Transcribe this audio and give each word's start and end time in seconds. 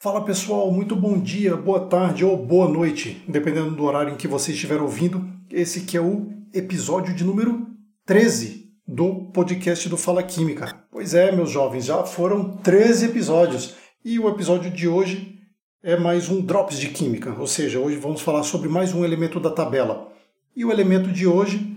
Fala 0.00 0.24
pessoal, 0.24 0.70
muito 0.70 0.94
bom 0.94 1.18
dia, 1.18 1.56
boa 1.56 1.80
tarde 1.80 2.24
ou 2.24 2.36
boa 2.36 2.68
noite, 2.68 3.20
dependendo 3.26 3.72
do 3.72 3.82
horário 3.82 4.14
em 4.14 4.16
que 4.16 4.28
você 4.28 4.52
estiver 4.52 4.80
ouvindo. 4.80 5.28
Esse 5.50 5.80
que 5.80 5.96
é 5.96 6.00
o 6.00 6.30
episódio 6.54 7.12
de 7.12 7.24
número 7.24 7.66
13 8.06 8.70
do 8.86 9.32
podcast 9.32 9.88
do 9.88 9.96
Fala 9.96 10.22
Química. 10.22 10.86
Pois 10.88 11.14
é, 11.14 11.32
meus 11.32 11.50
jovens, 11.50 11.86
já 11.86 12.04
foram 12.04 12.58
13 12.58 13.06
episódios 13.06 13.74
e 14.04 14.20
o 14.20 14.28
episódio 14.28 14.70
de 14.70 14.86
hoje 14.86 15.40
é 15.82 15.96
mais 15.96 16.28
um 16.28 16.40
Drops 16.40 16.78
de 16.78 16.90
Química, 16.90 17.34
ou 17.36 17.48
seja, 17.48 17.80
hoje 17.80 17.96
vamos 17.96 18.20
falar 18.20 18.44
sobre 18.44 18.68
mais 18.68 18.94
um 18.94 19.04
elemento 19.04 19.40
da 19.40 19.50
tabela. 19.50 20.12
E 20.54 20.64
o 20.64 20.70
elemento 20.70 21.10
de 21.10 21.26
hoje 21.26 21.76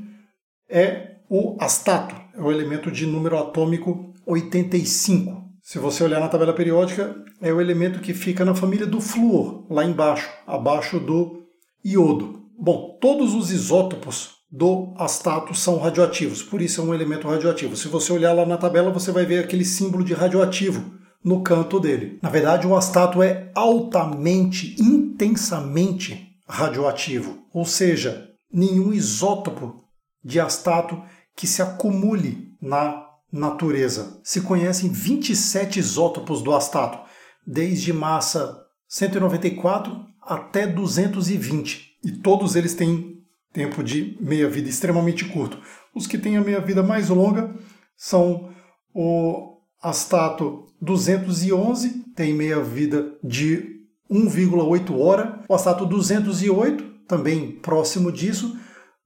é 0.70 1.16
o 1.28 1.58
astato, 1.60 2.16
é 2.36 2.40
o 2.40 2.52
elemento 2.52 2.92
de 2.92 3.08
número 3.08 3.36
atômico 3.40 4.14
85. 4.28 5.51
Se 5.62 5.78
você 5.78 6.04
olhar 6.04 6.20
na 6.20 6.28
tabela 6.28 6.54
periódica, 6.54 7.16
é 7.40 7.54
o 7.54 7.62
elemento 7.62 8.00
que 8.00 8.14
fica 8.14 8.44
na 8.44 8.56
família 8.56 8.86
do 8.86 9.00
flúor, 9.00 9.66
lá 9.70 9.86
embaixo, 9.86 10.30
abaixo 10.48 11.00
do 11.00 11.44
iodo. 11.86 12.42
Bom, 12.58 12.98
todos 13.00 13.36
os 13.36 13.52
isótopos 13.52 14.42
do 14.52 14.94
astato 14.98 15.54
são 15.54 15.78
radioativos, 15.78 16.42
por 16.42 16.62
isso 16.62 16.82
é 16.82 16.84
um 16.84 16.94
elemento 16.94 17.28
radioativo. 17.28 17.78
Se 17.78 17.88
você 17.88 18.12
olhar 18.12 18.34
lá 18.34 18.46
na 18.46 18.58
tabela, 18.58 18.92
você 18.92 19.12
vai 19.12 19.26
ver 19.26 19.44
aquele 19.44 19.64
símbolo 19.64 20.04
de 20.04 20.14
radioativo 20.14 21.00
no 21.24 21.42
canto 21.42 21.80
dele. 21.80 22.20
Na 22.22 22.30
verdade, 22.30 22.66
o 22.66 22.76
astato 22.76 23.22
é 23.22 23.52
altamente, 23.56 24.76
intensamente 24.82 26.36
radioativo, 26.48 27.46
ou 27.54 27.66
seja, 27.66 28.30
nenhum 28.52 28.92
isótopo 28.92 29.86
de 30.24 30.40
astato 30.40 31.02
que 31.36 31.48
se 31.48 31.62
acumule 31.62 32.52
na 32.62 33.11
natureza. 33.32 34.20
Se 34.24 34.42
conhecem 34.42 34.90
27 34.90 35.80
isótopos 35.80 36.42
do 36.42 36.54
astato, 36.54 37.00
desde 37.46 37.94
massa 37.94 38.66
194 38.88 40.06
até 40.22 40.68
220, 40.68 41.98
e 42.04 42.12
todos 42.12 42.56
eles 42.56 42.74
têm 42.74 43.22
tempo 43.54 43.84
de 43.84 44.18
meia-vida 44.20 44.70
extremamente 44.70 45.26
curto. 45.26 45.58
Os 45.94 46.08
que 46.08 46.18
têm 46.18 46.38
a 46.38 46.42
meia-vida 46.42 46.84
mais 46.84 47.10
longa 47.10 47.54
são 47.98 48.50
o 48.94 49.58
astato 49.82 50.68
211, 50.82 52.06
tem 52.16 52.34
meia-vida 52.34 53.18
de 53.24 53.82
1,8 54.10 54.98
hora, 54.98 55.44
o 55.48 55.54
astato 55.54 55.86
208, 55.86 56.84
também 57.08 57.54
próximo 57.54 58.12
disso, 58.12 58.58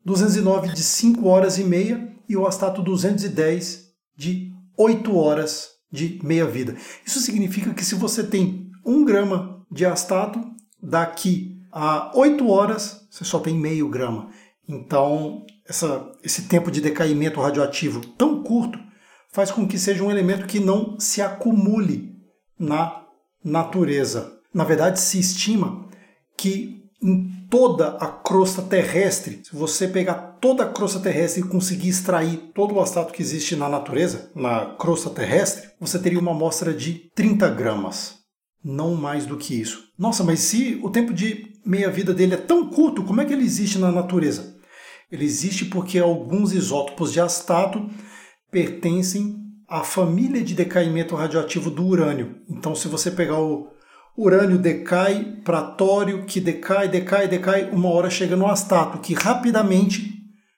209 0.03 0.73
de 0.73 0.83
5 0.83 1.27
horas 1.27 1.57
e 1.57 1.63
meia 1.63 2.13
e 2.27 2.35
o 2.35 2.45
astato 2.45 2.81
210 2.81 3.84
de 4.17 4.51
8 4.77 5.15
horas 5.15 5.69
de 5.91 6.19
meia-vida. 6.23 6.75
Isso 7.05 7.19
significa 7.19 7.73
que 7.73 7.85
se 7.85 7.95
você 7.95 8.23
tem 8.23 8.69
1 8.85 9.05
grama 9.05 9.65
de 9.71 9.85
astato, 9.85 10.39
daqui 10.81 11.57
a 11.71 12.11
8 12.15 12.47
horas 12.47 13.07
você 13.09 13.23
só 13.23 13.39
tem 13.39 13.55
meio 13.55 13.89
grama. 13.89 14.29
Então, 14.67 15.45
essa, 15.67 16.11
esse 16.23 16.43
tempo 16.43 16.71
de 16.71 16.81
decaimento 16.81 17.39
radioativo 17.39 18.01
tão 18.17 18.43
curto 18.43 18.79
faz 19.31 19.51
com 19.51 19.67
que 19.67 19.77
seja 19.77 20.03
um 20.03 20.11
elemento 20.11 20.47
que 20.47 20.59
não 20.59 20.99
se 20.99 21.21
acumule 21.21 22.15
na 22.57 23.03
natureza. 23.43 24.39
Na 24.53 24.63
verdade, 24.63 24.99
se 24.99 25.19
estima 25.19 25.87
que 26.37 26.83
em 27.01 27.34
toda 27.49 27.89
a 27.97 28.07
crosta 28.07 28.61
terrestre, 28.61 29.41
se 29.43 29.55
você 29.55 29.87
pegar 29.87 30.37
toda 30.41 30.63
a 30.63 30.69
crosta 30.69 30.99
terrestre 30.99 31.41
e 31.41 31.47
conseguir 31.47 31.89
extrair 31.89 32.51
todo 32.53 32.75
o 32.75 32.81
astato 32.81 33.13
que 33.13 33.21
existe 33.21 33.55
na 33.55 33.69
natureza, 33.69 34.31
na 34.35 34.75
crosta 34.75 35.09
terrestre, 35.09 35.69
você 35.79 35.99
teria 35.99 36.19
uma 36.19 36.31
amostra 36.31 36.73
de 36.73 37.11
30 37.15 37.49
gramas. 37.49 38.15
Não 38.63 38.95
mais 38.95 39.25
do 39.25 39.37
que 39.37 39.59
isso. 39.59 39.89
Nossa, 39.97 40.23
mas 40.23 40.39
se 40.39 40.79
o 40.83 40.89
tempo 40.89 41.13
de 41.13 41.53
meia-vida 41.65 42.13
dele 42.13 42.33
é 42.33 42.37
tão 42.37 42.69
curto, 42.69 43.03
como 43.03 43.21
é 43.21 43.25
que 43.25 43.33
ele 43.33 43.45
existe 43.45 43.77
na 43.77 43.91
natureza? 43.91 44.55
Ele 45.11 45.23
existe 45.23 45.65
porque 45.65 45.99
alguns 45.99 46.51
isótopos 46.51 47.13
de 47.13 47.19
astato 47.19 47.87
pertencem 48.51 49.35
à 49.67 49.83
família 49.83 50.43
de 50.43 50.55
decaimento 50.55 51.15
radioativo 51.15 51.69
do 51.69 51.85
urânio. 51.85 52.37
Então, 52.49 52.75
se 52.75 52.87
você 52.87 53.11
pegar 53.11 53.39
o 53.39 53.69
urânio 54.17 54.57
decai 54.57 55.37
para 55.43 55.61
tório, 55.61 56.25
que 56.25 56.39
decai, 56.39 56.87
decai, 56.87 57.27
decai, 57.27 57.69
uma 57.71 57.89
hora 57.89 58.09
chega 58.09 58.35
no 58.35 58.47
astato, 58.47 58.99
que 58.99 59.13
rapidamente 59.13 60.13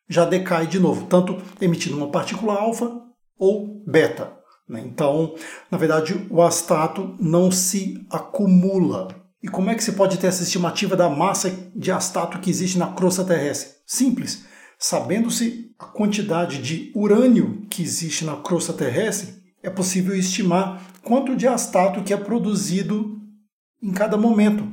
já 0.07 0.25
decai 0.25 0.67
de 0.67 0.79
novo, 0.79 1.05
tanto 1.07 1.41
emitindo 1.59 1.97
uma 1.97 2.11
partícula 2.11 2.53
alfa 2.53 2.91
ou 3.37 3.83
beta. 3.85 4.31
Né? 4.67 4.83
Então, 4.85 5.35
na 5.71 5.77
verdade, 5.77 6.27
o 6.29 6.41
astato 6.41 7.15
não 7.19 7.51
se 7.51 8.05
acumula. 8.09 9.09
E 9.41 9.47
como 9.47 9.69
é 9.69 9.75
que 9.75 9.83
se 9.83 9.93
pode 9.93 10.17
ter 10.17 10.27
essa 10.27 10.43
estimativa 10.43 10.95
da 10.95 11.09
massa 11.09 11.53
de 11.75 11.91
astato 11.91 12.39
que 12.39 12.49
existe 12.49 12.77
na 12.77 12.87
crosta 12.87 13.23
terrestre? 13.23 13.75
Simples. 13.85 14.45
Sabendo-se 14.79 15.71
a 15.79 15.85
quantidade 15.85 16.61
de 16.61 16.91
urânio 16.95 17.65
que 17.69 17.81
existe 17.81 18.25
na 18.25 18.35
crosta 18.35 18.73
terrestre, 18.73 19.35
é 19.63 19.69
possível 19.69 20.15
estimar 20.15 20.81
quanto 21.03 21.35
de 21.35 21.47
astato 21.47 22.03
que 22.03 22.13
é 22.13 22.17
produzido 22.17 23.16
em 23.81 23.91
cada 23.91 24.17
momento. 24.17 24.67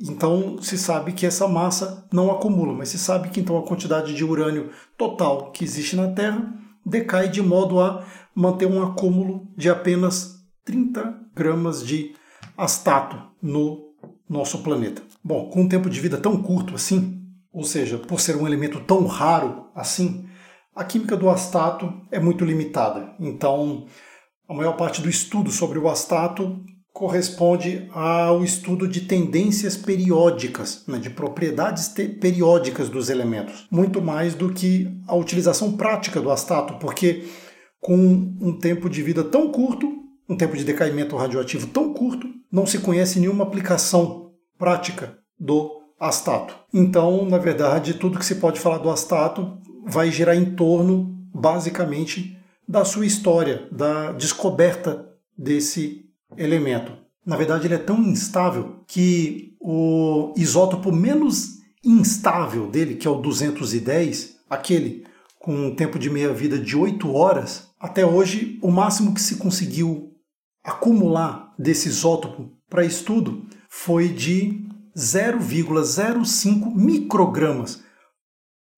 Então 0.00 0.60
se 0.62 0.78
sabe 0.78 1.12
que 1.12 1.26
essa 1.26 1.48
massa 1.48 2.06
não 2.12 2.30
acumula, 2.30 2.72
mas 2.72 2.88
se 2.90 2.98
sabe 2.98 3.30
que 3.30 3.40
então 3.40 3.58
a 3.58 3.66
quantidade 3.66 4.14
de 4.14 4.24
urânio 4.24 4.70
total 4.96 5.50
que 5.50 5.64
existe 5.64 5.96
na 5.96 6.12
Terra 6.12 6.54
decai 6.86 7.28
de 7.28 7.42
modo 7.42 7.80
a 7.80 8.04
manter 8.34 8.66
um 8.66 8.82
acúmulo 8.82 9.48
de 9.56 9.68
apenas 9.68 10.38
30 10.64 11.18
gramas 11.34 11.84
de 11.84 12.14
astato 12.56 13.20
no 13.42 13.88
nosso 14.28 14.62
planeta. 14.62 15.02
Bom, 15.22 15.48
com 15.50 15.62
um 15.62 15.68
tempo 15.68 15.90
de 15.90 16.00
vida 16.00 16.16
tão 16.16 16.40
curto 16.40 16.74
assim, 16.74 17.20
ou 17.52 17.64
seja, 17.64 17.98
por 17.98 18.20
ser 18.20 18.36
um 18.36 18.46
elemento 18.46 18.80
tão 18.80 19.06
raro 19.06 19.66
assim, 19.74 20.28
a 20.74 20.84
química 20.84 21.16
do 21.16 21.28
astato 21.28 21.92
é 22.10 22.20
muito 22.20 22.44
limitada. 22.44 23.14
Então, 23.18 23.86
a 24.48 24.54
maior 24.54 24.76
parte 24.76 25.02
do 25.02 25.08
estudo 25.08 25.50
sobre 25.50 25.78
o 25.78 25.88
astato 25.88 26.64
corresponde 26.98 27.88
ao 27.92 28.42
estudo 28.42 28.88
de 28.88 29.02
tendências 29.02 29.76
periódicas, 29.76 30.82
né, 30.84 30.98
de 30.98 31.08
propriedades 31.08 31.86
periódicas 32.20 32.88
dos 32.88 33.08
elementos, 33.08 33.68
muito 33.70 34.02
mais 34.02 34.34
do 34.34 34.52
que 34.52 35.00
a 35.06 35.14
utilização 35.14 35.76
prática 35.76 36.20
do 36.20 36.28
astato, 36.28 36.74
porque 36.80 37.24
com 37.78 37.94
um 38.40 38.58
tempo 38.58 38.90
de 38.90 39.00
vida 39.00 39.22
tão 39.22 39.52
curto, 39.52 39.86
um 40.28 40.36
tempo 40.36 40.56
de 40.56 40.64
decaimento 40.64 41.16
radioativo 41.16 41.68
tão 41.68 41.94
curto, 41.94 42.26
não 42.50 42.66
se 42.66 42.80
conhece 42.80 43.20
nenhuma 43.20 43.44
aplicação 43.44 44.32
prática 44.58 45.16
do 45.38 45.70
astato. 46.00 46.52
Então, 46.74 47.24
na 47.24 47.38
verdade, 47.38 47.94
tudo 47.94 48.18
que 48.18 48.26
se 48.26 48.34
pode 48.34 48.58
falar 48.58 48.78
do 48.78 48.90
astato 48.90 49.56
vai 49.86 50.10
girar 50.10 50.36
em 50.36 50.56
torno, 50.56 51.16
basicamente, 51.32 52.36
da 52.66 52.84
sua 52.84 53.06
história, 53.06 53.68
da 53.70 54.10
descoberta 54.10 55.06
desse 55.38 56.07
elemento. 56.36 56.92
Na 57.24 57.36
verdade, 57.36 57.66
ele 57.66 57.74
é 57.74 57.78
tão 57.78 58.02
instável 58.02 58.84
que 58.86 59.56
o 59.60 60.32
isótopo 60.36 60.90
menos 60.92 61.58
instável 61.84 62.68
dele, 62.68 62.96
que 62.96 63.06
é 63.06 63.10
o 63.10 63.20
210, 63.20 64.36
aquele 64.48 65.06
com 65.38 65.54
um 65.54 65.74
tempo 65.74 65.98
de 65.98 66.10
meia-vida 66.10 66.58
de 66.58 66.76
8 66.76 67.10
horas, 67.12 67.68
até 67.78 68.04
hoje 68.04 68.58
o 68.62 68.70
máximo 68.70 69.14
que 69.14 69.20
se 69.20 69.36
conseguiu 69.36 70.12
acumular 70.64 71.54
desse 71.58 71.88
isótopo 71.88 72.50
para 72.68 72.84
estudo 72.84 73.46
foi 73.70 74.08
de 74.08 74.66
0,05 74.96 76.74
microgramas, 76.74 77.82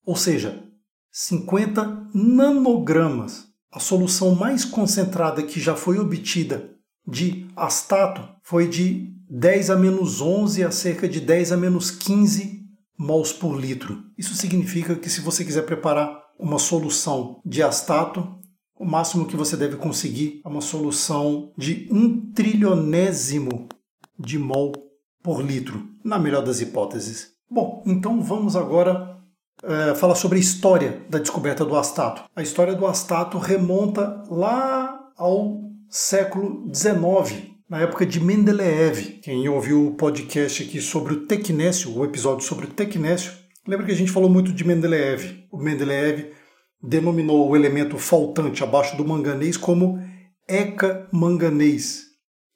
ou 0.05 0.15
seja, 0.15 0.63
50 1.11 2.11
nanogramas. 2.15 3.49
A 3.73 3.79
solução 3.79 4.35
mais 4.35 4.65
concentrada 4.65 5.43
que 5.43 5.61
já 5.61 5.77
foi 5.77 5.99
obtida 5.99 6.70
de 7.07 7.49
astato 7.57 8.27
foi 8.43 8.69
de 8.69 9.15
10 9.29 9.71
a 9.71 9.77
menos 9.77 10.21
11 10.21 10.65
a 10.65 10.71
cerca 10.71 11.09
de 11.09 11.21
10 11.21 11.53
a 11.53 11.57
menos 11.57 11.91
15 11.91 12.61
mols 12.99 13.33
por 13.33 13.59
litro. 13.59 14.03
Isso 14.19 14.35
significa 14.35 14.95
que 14.95 15.09
se 15.09 15.21
você 15.21 15.45
quiser 15.45 15.65
preparar 15.65 16.21
uma 16.39 16.59
solução 16.59 17.41
de 17.45 17.63
astato, 17.63 18.39
o 18.79 18.85
máximo 18.85 19.27
que 19.27 19.37
você 19.37 19.57
deve 19.57 19.77
conseguir 19.77 20.41
é 20.45 20.49
uma 20.49 20.61
solução 20.61 21.53
de 21.57 21.89
um 21.91 22.33
trilionésimo 22.33 23.69
de 24.19 24.39
mol 24.39 24.73
por 25.23 25.43
litro, 25.43 25.87
na 26.05 26.19
melhor 26.19 26.43
das 26.43 26.61
hipóteses. 26.61 27.33
Bom, 27.51 27.83
então 27.87 28.23
vamos 28.23 28.57
agora 28.57 29.19
é, 29.63 29.95
falar 29.95 30.15
sobre 30.15 30.39
a 30.39 30.41
história 30.41 31.05
da 31.09 31.19
descoberta 31.19 31.65
do 31.65 31.77
astato. 31.77 32.25
A 32.35 32.43
história 32.43 32.75
do 32.75 32.87
astato 32.87 33.39
remonta 33.39 34.23
lá 34.31 35.11
ao 35.17 35.61
século 35.91 36.71
XIX, 36.73 37.51
na 37.69 37.81
época 37.81 38.07
de 38.07 38.21
Mendeleev. 38.21 39.19
Quem 39.25 39.49
ouviu 39.49 39.89
o 39.89 39.95
podcast 39.97 40.63
aqui 40.63 40.81
sobre 40.81 41.15
o 41.15 41.27
tecnésio, 41.27 41.99
o 41.99 42.05
episódio 42.05 42.47
sobre 42.47 42.67
o 42.67 42.71
tecnésio, 42.71 43.33
lembra 43.67 43.85
que 43.87 43.93
a 43.93 43.97
gente 43.97 44.13
falou 44.13 44.31
muito 44.31 44.53
de 44.53 44.65
Mendeleev. 44.65 45.49
O 45.51 45.59
Mendeleev 45.59 46.31
denominou 46.81 47.49
o 47.51 47.57
elemento 47.57 47.99
faltante 47.99 48.63
abaixo 48.63 48.97
do 48.97 49.05
manganês 49.05 49.57
como 49.57 49.99
eca-manganês. 50.49 52.05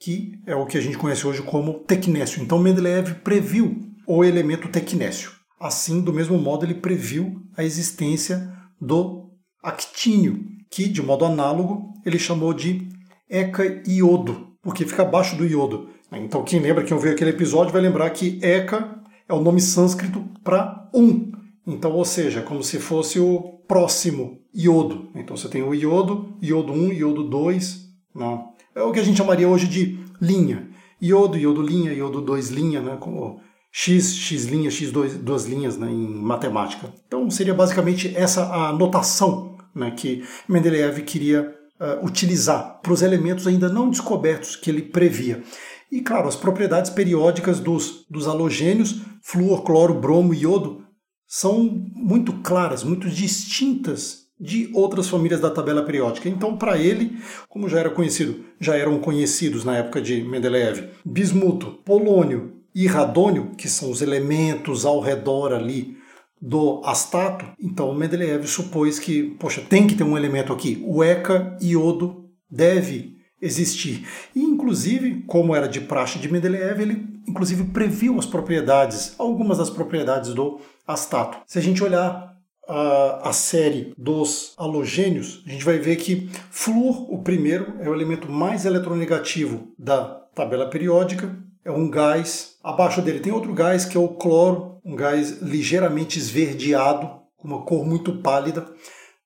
que 0.01 0.33
é 0.47 0.55
o 0.55 0.67
que 0.67 0.79
a 0.79 0.81
gente 0.81 0.99
conhece 0.99 1.27
hoje 1.27 1.43
como 1.43 1.81
tecnécio. 1.81 2.41
Então 2.41 2.59
Mendeleev 2.61 3.15
previu 3.25 3.81
o 4.07 4.23
elemento 4.23 4.69
tecnécio. 4.69 5.33
Assim, 5.59 6.01
do 6.01 6.13
mesmo 6.13 6.39
modo, 6.39 6.65
ele 6.65 6.75
previu 6.75 7.41
a 7.57 7.65
existência 7.65 8.49
do 8.81 9.31
actínio, 9.63 10.45
que, 10.71 10.87
de 10.87 11.03
modo 11.03 11.25
análogo, 11.25 11.95
ele 12.05 12.19
chamou 12.19 12.53
de 12.53 12.94
eca-iodo, 13.35 14.49
porque 14.63 14.87
fica 14.87 15.03
abaixo 15.03 15.37
do 15.37 15.45
iodo. 15.45 15.89
Então, 16.13 16.45
quem 16.45 16.61
lembra, 16.61 16.85
quem 16.85 16.95
ouviu 16.95 17.13
aquele 17.13 17.31
episódio, 17.31 17.73
vai 17.73 17.83
lembrar 17.83 18.09
que 18.11 18.39
eca 18.41 19.01
é 19.29 19.35
o 19.35 19.41
nome 19.41 19.61
sânscrito 19.61 20.25
para 20.45 20.89
um. 20.95 21.33
Então, 21.67 21.93
ou 21.93 22.05
seja, 22.05 22.43
como 22.43 22.63
se 22.63 22.79
fosse 22.79 23.19
o 23.19 23.59
próximo 23.67 24.39
iodo. 24.55 25.09
Então, 25.15 25.37
você 25.37 25.49
tem 25.49 25.63
o 25.63 25.75
iodo, 25.75 26.37
iodo 26.41 26.73
1, 26.73 26.93
iodo 26.93 27.25
2. 27.25 27.89
Não. 28.15 28.53
É 28.75 28.83
o 28.83 28.93
que 28.93 29.01
a 29.01 29.03
gente 29.03 29.17
chamaria 29.19 29.49
hoje 29.49 29.67
de 29.67 29.99
linha. 30.21 30.69
Iodo, 31.03 31.37
iodo 31.37 31.63
linha, 31.63 31.93
iodo 31.93 32.21
2 32.21 32.51
linha, 32.51 32.81
né? 32.81 32.97
como 33.01 33.41
x, 33.73 34.15
x 34.15 34.45
linha, 34.45 34.71
x 34.71 34.93
2, 34.93 35.17
duas 35.17 35.47
linhas 35.47 35.77
né? 35.77 35.91
em 35.91 36.07
matemática. 36.07 36.93
Então, 37.07 37.29
seria 37.31 37.55
basicamente 37.55 38.15
essa 38.15 38.47
a 38.47 38.73
notação 38.73 39.57
né? 39.75 39.91
que 39.91 40.23
Mendeleev 40.49 41.01
queria 41.01 41.64
uh, 41.81 42.05
utilizar 42.05 42.81
para 42.83 42.93
os 42.93 43.03
elementos 43.03 43.47
ainda 43.47 43.69
não 43.69 43.91
descobertos 43.91 44.57
que 44.57 44.71
ele 44.71 44.83
previa. 44.83 45.43
E, 45.91 46.01
claro, 46.01 46.29
as 46.29 46.37
propriedades 46.37 46.91
periódicas 46.91 47.61
dos, 47.61 48.05
dos 48.11 48.27
halogênios, 48.27 49.03
flúor, 49.23 49.63
cloro, 49.63 49.95
bromo 49.95 50.35
e 50.35 50.43
iodo, 50.43 50.85
são 51.27 51.63
muito 51.95 52.33
claras, 52.43 52.83
muito 52.85 53.09
distintas 53.09 54.25
de 54.39 54.71
outras 54.75 55.09
famílias 55.09 55.41
da 55.41 55.51
tabela 55.51 55.85
periódica. 55.85 56.29
Então, 56.29 56.57
para 56.57 56.77
ele, 56.77 57.17
como 57.49 57.69
já 57.69 57.79
era 57.79 57.91
conhecido, 57.91 58.45
já 58.61 58.77
eram 58.77 58.99
conhecidos 58.99 59.65
na 59.65 59.77
época 59.77 60.01
de 60.01 60.23
Mendeleev, 60.23 60.89
bismuto, 61.05 61.79
polônio 61.85 62.55
e 62.75 62.87
radônio, 62.87 63.53
que 63.57 63.69
são 63.69 63.91
os 63.91 64.03
elementos 64.03 64.85
ao 64.85 65.01
redor 65.01 65.53
ali 65.53 65.97
do 66.41 66.83
astato, 66.85 67.47
então 67.59 67.95
Mendeleev 67.95 68.47
supôs 68.47 68.99
que, 68.99 69.35
poxa, 69.39 69.63
tem 69.63 69.87
que 69.87 69.95
ter 69.95 70.05
um 70.05 70.17
elemento 70.17 70.53
aqui. 70.53 70.83
O 70.87 71.03
ECA 71.03 71.57
iodo 71.61 72.29
deve 72.51 73.17
existir. 73.41 74.07
E, 74.35 74.43
inclusive, 74.43 75.23
como 75.27 75.55
era 75.55 75.69
de 75.69 75.81
praxe 75.81 76.19
de 76.19 76.31
Mendeleev, 76.31 76.81
ele 76.81 77.15
inclusive 77.27 77.65
previu 77.65 78.19
as 78.19 78.27
propriedades, 78.27 79.15
algumas 79.19 79.59
das 79.59 79.71
propriedades 79.71 80.35
do 80.35 80.61
astato. 80.87 81.39
Se 81.47 81.59
a 81.59 81.63
gente 81.63 81.83
olhar 81.83 82.35
a, 82.69 83.29
a 83.29 83.33
série 83.33 83.93
dos 83.97 84.55
halogênios, 84.57 85.43
a 85.47 85.51
gente 85.51 85.65
vai 85.65 85.79
ver 85.79 85.97
que 85.97 86.29
flúor, 86.51 87.13
o 87.13 87.23
primeiro, 87.23 87.75
é 87.81 87.89
o 87.89 87.95
elemento 87.95 88.31
mais 88.31 88.65
eletronegativo 88.65 89.73
da 89.79 90.05
tabela 90.35 90.69
periódica, 90.69 91.37
é 91.65 91.71
um 91.71 91.89
gás. 91.89 92.57
Abaixo 92.63 93.03
dele 93.03 93.21
tem 93.21 93.33
outro 93.33 93.53
gás 93.53 93.85
que 93.85 93.97
é 93.97 94.01
o 94.01 94.09
cloro, 94.09 94.81
um 94.85 94.95
gás 94.95 95.41
ligeiramente 95.43 96.19
esverdeado, 96.19 97.09
com 97.37 97.49
uma 97.49 97.65
cor 97.65 97.85
muito 97.85 98.21
pálida. 98.21 98.67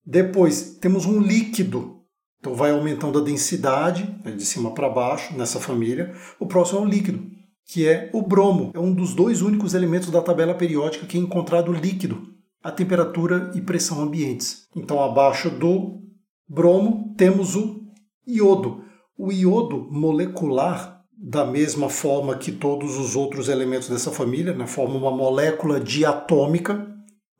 Depois 0.05 0.79
temos 0.81 1.05
um 1.05 1.21
líquido 1.21 1.99
então 2.41 2.55
vai 2.55 2.71
aumentando 2.71 3.19
a 3.19 3.23
densidade, 3.23 4.17
né, 4.25 4.33
de 4.33 4.45
cima 4.45 4.73
para 4.73 4.89
baixo, 4.89 5.37
nessa 5.37 5.59
família. 5.59 6.15
O 6.39 6.47
próximo 6.47 6.81
é 6.81 6.83
o 6.83 6.89
líquido, 6.89 7.27
que 7.67 7.87
é 7.87 8.11
o 8.13 8.23
bromo. 8.23 8.71
É 8.75 8.79
um 8.79 8.95
dos 8.95 9.15
dois 9.15 9.43
únicos 9.43 9.75
elementos 9.75 10.11
da 10.11 10.23
tabela 10.23 10.55
periódica 10.55 11.07
que 11.07 11.19
é 11.19 11.21
encontrado 11.21 11.73
líquido, 11.73 12.23
a 12.63 12.71
temperatura 12.71 13.51
e 13.55 13.61
pressão 13.61 14.01
ambientes. 14.01 14.69
Então 14.77 15.03
abaixo 15.03 15.51
do 15.51 16.01
bromo 16.49 17.15
temos 17.17 17.57
o 17.57 17.81
iodo. 18.27 18.85
O 19.17 19.33
iodo 19.33 19.89
molecular, 19.91 20.98
da 21.21 21.45
mesma 21.45 21.89
forma 21.89 22.37
que 22.37 22.53
todos 22.53 22.97
os 22.97 23.17
outros 23.17 23.49
elementos 23.49 23.89
dessa 23.89 24.11
família, 24.11 24.55
né, 24.55 24.67
forma 24.67 24.97
uma 24.97 25.11
molécula 25.11 25.81
diatômica. 25.81 26.87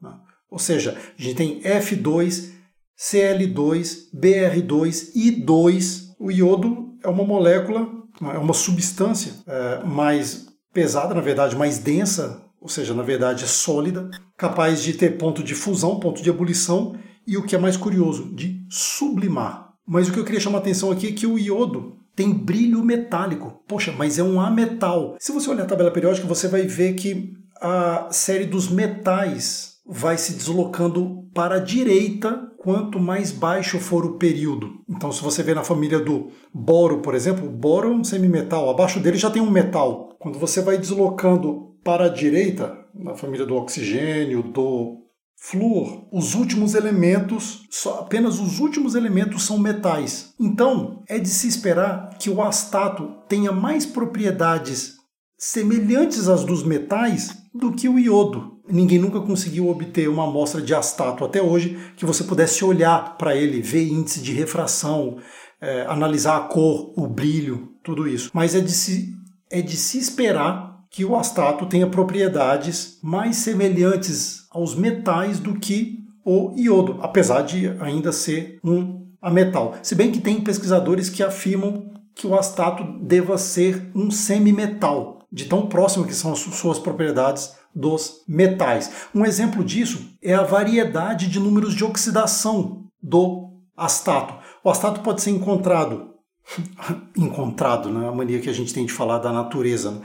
Né? 0.03 0.11
Ou 0.51 0.59
seja, 0.59 0.97
a 1.19 1.23
gente 1.23 1.37
tem 1.37 1.61
F2 1.63 2.59
Cl2, 2.99 4.11
Br2 4.13 5.13
e 5.15 5.31
2. 5.31 6.17
O 6.19 6.33
iodo 6.33 6.97
é 7.05 7.09
uma 7.09 7.25
molécula, 7.25 7.89
é 8.21 8.39
uma 8.39 8.53
substância 8.53 9.35
é, 9.47 9.85
mais 9.85 10.49
pesada, 10.75 11.15
na 11.15 11.21
verdade, 11.21 11.55
mais 11.55 11.79
densa, 11.79 12.43
ou 12.61 12.69
seja, 12.69 12.93
na 12.93 13.05
verdade 13.05 13.45
é 13.45 13.47
sólida, 13.47 14.11
capaz 14.37 14.83
de 14.83 14.93
ter 14.95 15.17
ponto 15.17 15.45
de 15.45 15.55
fusão, 15.55 16.01
ponto 16.01 16.21
de 16.21 16.29
ebulição 16.29 16.99
e 17.25 17.37
o 17.37 17.45
que 17.45 17.55
é 17.55 17.59
mais 17.59 17.77
curioso, 17.77 18.35
de 18.35 18.67
sublimar. 18.69 19.75
Mas 19.87 20.09
o 20.09 20.13
que 20.13 20.19
eu 20.19 20.25
queria 20.25 20.41
chamar 20.41 20.59
a 20.59 20.61
atenção 20.61 20.91
aqui 20.91 21.09
é 21.09 21.13
que 21.13 21.27
o 21.27 21.39
iodo 21.39 21.98
tem 22.19 22.33
brilho 22.33 22.83
metálico. 22.83 23.63
Poxa, 23.69 23.95
mas 23.97 24.19
é 24.19 24.25
um 24.25 24.41
ametal. 24.41 25.15
Se 25.21 25.31
você 25.31 25.49
olhar 25.49 25.63
a 25.63 25.67
tabela 25.67 25.93
periódica, 25.93 26.27
você 26.27 26.49
vai 26.49 26.63
ver 26.63 26.95
que 26.95 27.33
a 27.61 28.09
série 28.11 28.45
dos 28.45 28.69
metais 28.69 29.77
vai 29.87 30.19
se 30.19 30.35
deslocando 30.35 31.29
para 31.33 31.55
a 31.55 31.61
direita 31.61 32.51
quanto 32.59 32.99
mais 32.99 33.31
baixo 33.31 33.79
for 33.79 34.05
o 34.05 34.19
período. 34.19 34.81
Então, 34.89 35.13
se 35.13 35.23
você 35.23 35.45
vê 35.45 35.55
na 35.55 35.63
família 35.63 36.01
do 36.01 36.33
boro, 36.53 36.99
por 36.99 37.15
exemplo, 37.15 37.47
o 37.47 37.53
boro 37.53 37.93
é 37.93 37.95
um 37.95 38.03
semimetal, 38.03 38.69
abaixo 38.69 38.99
dele 38.99 39.17
já 39.17 39.31
tem 39.31 39.41
um 39.41 39.49
metal. 39.49 40.17
Quando 40.19 40.41
você 40.41 40.61
vai 40.61 40.77
deslocando 40.77 41.77
para 41.85 42.07
a 42.07 42.09
direita, 42.09 42.77
na 42.93 43.15
família 43.15 43.47
do 43.47 43.55
oxigênio, 43.55 44.43
do 44.43 45.08
flúor, 45.41 46.07
os 46.13 46.35
últimos 46.35 46.75
elementos, 46.75 47.67
só 47.71 48.01
apenas 48.01 48.39
os 48.39 48.59
últimos 48.59 48.95
elementos 48.95 49.45
são 49.45 49.59
metais. 49.59 50.35
Então, 50.39 51.03
é 51.09 51.19
de 51.19 51.29
se 51.29 51.49
esperar 51.49 52.11
que 52.19 52.29
o 52.29 52.43
astato 52.43 53.15
tenha 53.29 53.53
mais 53.53 53.87
propriedades 53.87 54.97
semelhantes 55.39 56.29
às 56.29 56.45
dos 56.45 56.63
metais 56.63 57.37
do 57.55 57.73
que 57.73 57.89
o 57.89 57.99
iodo 57.99 58.59
ninguém 58.71 58.99
nunca 58.99 59.21
conseguiu 59.21 59.69
obter 59.69 60.09
uma 60.09 60.25
amostra 60.25 60.61
de 60.61 60.75
astato 60.75 61.25
até 61.25 61.43
hoje 61.43 61.79
que 61.97 62.05
você 62.05 62.23
pudesse 62.23 62.65
olhar 62.65 63.17
para 63.17 63.35
ele, 63.35 63.61
ver 63.61 63.89
índice 63.89 64.21
de 64.21 64.33
refração, 64.33 65.19
é, 65.61 65.83
analisar 65.89 66.37
a 66.37 66.41
cor, 66.41 66.93
o 66.97 67.07
brilho, 67.07 67.73
tudo 67.83 68.07
isso. 68.07 68.31
Mas 68.33 68.55
é 68.55 68.61
de 68.61 68.73
se, 68.73 69.15
é 69.51 69.61
de 69.61 69.77
se 69.77 69.99
esperar 69.99 70.78
que 70.91 71.05
o 71.05 71.17
astato 71.17 71.67
tenha 71.67 71.87
propriedades 71.87 72.99
mais 73.03 73.37
semelhantes 73.37 74.47
aos 74.51 74.75
metais 74.75 75.39
do 75.39 75.55
que 75.59 75.99
o 76.25 76.53
iodo, 76.57 76.99
apesar 77.03 77.43
de 77.43 77.69
ainda 77.81 78.13
ser 78.13 78.59
um 78.63 79.07
ametal. 79.21 79.75
Se 79.83 79.95
bem 79.95 80.11
que 80.11 80.21
tem 80.21 80.41
pesquisadores 80.41 81.09
que 81.09 81.23
afirmam 81.23 81.91
que 82.15 82.27
o 82.27 82.37
astato 82.37 82.85
deva 83.01 83.39
ser 83.39 83.91
um 83.95 84.11
semimetal, 84.11 85.19
de 85.31 85.45
tão 85.45 85.67
próximo 85.67 86.07
que 86.07 86.15
são 86.15 86.33
as 86.33 86.41
suas 86.41 86.79
propriedades 86.79 87.57
dos 87.75 88.25
metais. 88.27 89.09
Um 89.15 89.25
exemplo 89.25 89.63
disso 89.63 90.11
é 90.23 90.35
a 90.35 90.43
variedade 90.43 91.29
de 91.29 91.39
números 91.39 91.75
de 91.75 91.85
oxidação 91.85 92.87
do 93.01 93.51
astato. 93.77 94.35
O 94.65 94.71
astato 94.71 95.01
pode 95.01 95.23
ser 95.23 95.31
encontrado, 95.31 96.15
encontrado, 97.17 97.91
né? 97.91 98.09
a 98.09 98.13
mania 98.13 98.41
que 98.41 98.51
a 98.51 98.55
gente 98.55 98.75
tem 98.75 98.85
de 98.85 98.93
falar 98.93 99.19
da 99.19 99.33
natureza. 99.33 100.03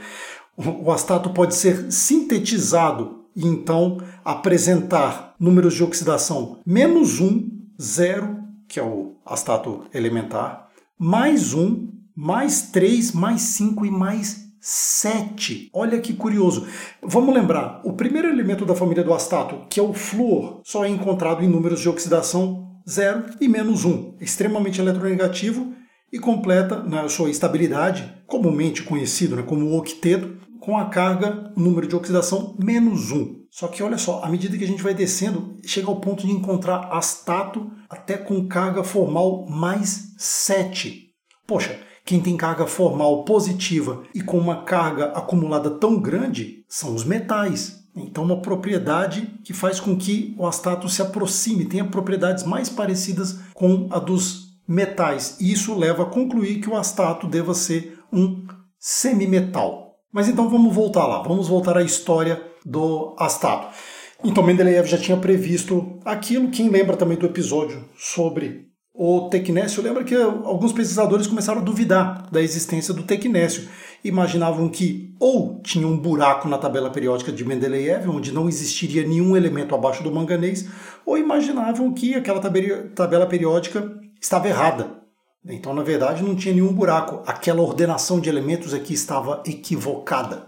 O 0.56 0.92
astato 0.92 1.30
pode 1.30 1.54
ser 1.54 1.90
sintetizado 1.90 3.24
e 3.34 3.46
então 3.46 3.98
apresentar 4.24 5.34
números 5.38 5.74
de 5.74 5.82
oxidação 5.82 6.58
menos 6.64 7.20
1, 7.20 7.50
0, 7.80 8.38
que 8.68 8.78
é 8.78 8.82
o 8.82 9.16
astato 9.26 9.82
elementar, 9.92 10.68
mais 10.96 11.52
1, 11.52 11.88
mais 12.14 12.70
3, 12.70 13.12
mais 13.12 13.40
5 13.42 13.84
e 13.84 13.90
mais 13.90 14.44
7. 14.60 15.70
Olha 15.72 16.00
que 16.00 16.14
curioso. 16.14 16.66
Vamos 17.02 17.34
lembrar, 17.34 17.80
o 17.84 17.92
primeiro 17.92 18.28
elemento 18.28 18.64
da 18.64 18.76
família 18.76 19.02
do 19.02 19.12
astato, 19.12 19.66
que 19.68 19.80
é 19.80 19.82
o 19.82 19.92
flúor, 19.92 20.60
só 20.62 20.84
é 20.84 20.88
encontrado 20.88 21.42
em 21.42 21.48
números 21.48 21.80
de 21.80 21.88
oxidação 21.88 22.80
0 22.88 23.24
e 23.40 23.48
menos 23.48 23.84
1, 23.84 24.18
extremamente 24.20 24.80
eletronegativo 24.80 25.74
e 26.14 26.18
completa 26.20 26.80
na 26.80 27.08
sua 27.08 27.28
estabilidade, 27.28 28.22
comumente 28.24 28.84
conhecido 28.84 29.34
né, 29.34 29.42
como 29.42 29.76
octeto, 29.76 30.38
com 30.60 30.78
a 30.78 30.84
carga, 30.84 31.52
número 31.56 31.88
de 31.88 31.96
oxidação 31.96 32.56
menos 32.62 33.10
1. 33.10 33.46
Só 33.50 33.66
que 33.66 33.82
olha 33.82 33.98
só, 33.98 34.22
à 34.22 34.28
medida 34.28 34.56
que 34.56 34.62
a 34.62 34.66
gente 34.66 34.82
vai 34.82 34.94
descendo, 34.94 35.56
chega 35.66 35.88
ao 35.88 36.00
ponto 36.00 36.24
de 36.24 36.32
encontrar 36.32 36.88
astato 36.92 37.68
até 37.90 38.16
com 38.16 38.46
carga 38.46 38.84
formal 38.84 39.44
mais 39.48 40.14
7. 40.16 41.10
Poxa, 41.48 41.80
quem 42.04 42.20
tem 42.20 42.36
carga 42.36 42.68
formal 42.68 43.24
positiva 43.24 44.04
e 44.14 44.20
com 44.20 44.38
uma 44.38 44.62
carga 44.62 45.06
acumulada 45.06 45.68
tão 45.68 46.00
grande 46.00 46.64
são 46.68 46.94
os 46.94 47.02
metais. 47.04 47.84
Então, 47.96 48.22
uma 48.22 48.40
propriedade 48.40 49.34
que 49.42 49.52
faz 49.52 49.80
com 49.80 49.96
que 49.96 50.32
o 50.38 50.46
astato 50.46 50.88
se 50.88 51.02
aproxime, 51.02 51.64
tenha 51.64 51.84
propriedades 51.84 52.44
mais 52.44 52.68
parecidas 52.68 53.40
com 53.52 53.88
a 53.90 53.98
dos 53.98 54.43
metais. 54.66 55.36
E 55.40 55.52
isso 55.52 55.76
leva 55.76 56.04
a 56.04 56.06
concluir 56.06 56.60
que 56.60 56.68
o 56.68 56.76
astato 56.76 57.26
deva 57.26 57.54
ser 57.54 57.98
um 58.12 58.46
semimetal. 58.78 59.96
Mas 60.12 60.28
então 60.28 60.48
vamos 60.48 60.74
voltar 60.74 61.06
lá, 61.06 61.22
vamos 61.22 61.48
voltar 61.48 61.76
à 61.76 61.82
história 61.82 62.40
do 62.64 63.14
astato. 63.18 63.74
Então 64.22 64.42
Mendeleev 64.42 64.86
já 64.86 64.96
tinha 64.96 65.16
previsto 65.16 65.98
aquilo, 66.04 66.50
quem 66.50 66.68
lembra 66.68 66.96
também 66.96 67.18
do 67.18 67.26
episódio 67.26 67.84
sobre 67.96 68.68
o 68.96 69.28
tecnécio, 69.28 69.82
lembra 69.82 70.04
que 70.04 70.14
alguns 70.14 70.72
pesquisadores 70.72 71.26
começaram 71.26 71.60
a 71.60 71.64
duvidar 71.64 72.28
da 72.30 72.40
existência 72.40 72.94
do 72.94 73.02
tecnécio. 73.02 73.68
Imaginavam 74.04 74.68
que 74.68 75.12
ou 75.18 75.60
tinha 75.62 75.86
um 75.86 75.98
buraco 75.98 76.46
na 76.48 76.58
tabela 76.58 76.90
periódica 76.90 77.32
de 77.32 77.44
Mendeleev, 77.44 78.08
onde 78.08 78.32
não 78.32 78.48
existiria 78.48 79.04
nenhum 79.04 79.36
elemento 79.36 79.74
abaixo 79.74 80.04
do 80.04 80.12
manganês, 80.12 80.68
ou 81.04 81.18
imaginavam 81.18 81.92
que 81.92 82.14
aquela 82.14 82.40
tabela 82.40 83.26
periódica 83.26 83.98
estava 84.24 84.48
errada. 84.48 85.02
Então, 85.44 85.74
na 85.74 85.82
verdade, 85.82 86.22
não 86.22 86.34
tinha 86.34 86.54
nenhum 86.54 86.72
buraco. 86.72 87.22
Aquela 87.26 87.60
ordenação 87.60 88.18
de 88.18 88.30
elementos 88.30 88.72
aqui 88.72 88.94
estava 88.94 89.42
equivocada. 89.46 90.46